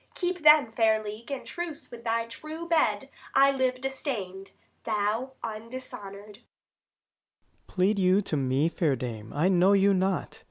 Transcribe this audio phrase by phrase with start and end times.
[0.15, 6.39] Keep, then, fair league and truce with thy true bed; I live distain'd, thou undishonoured.